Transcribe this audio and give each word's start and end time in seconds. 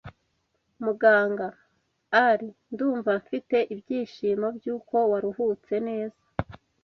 Muganga– 0.83 1.47
“Ali 2.25 2.49
ndumva 2.73 3.11
mfite 3.21 3.57
ibyishimo 3.73 4.47
by’uko 4.57 4.95
waruhutse 5.11 5.73
neza. 5.87 6.21